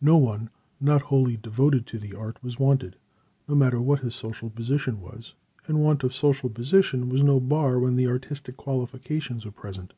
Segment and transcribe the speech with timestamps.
[0.00, 2.94] No one not wholly devoted to the art was wanted,
[3.48, 5.34] no matter what his social position was,
[5.66, 9.94] and want of social position was no bar when the artistic qualifications were present.